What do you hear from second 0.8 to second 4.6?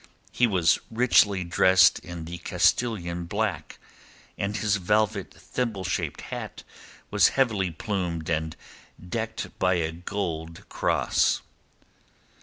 richly dressed in the Castilian black, and